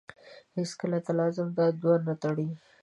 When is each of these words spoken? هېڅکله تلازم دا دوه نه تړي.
هېڅکله 0.57 0.97
تلازم 1.07 1.47
دا 1.57 1.65
دوه 1.81 1.95
نه 2.07 2.13
تړي. 2.23 2.47